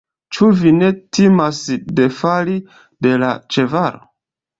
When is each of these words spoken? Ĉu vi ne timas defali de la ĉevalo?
Ĉu 0.35 0.45
vi 0.59 0.71
ne 0.77 0.87
timas 1.17 1.59
defali 1.99 2.55
de 3.07 3.13
la 3.25 3.29
ĉevalo? 3.57 4.03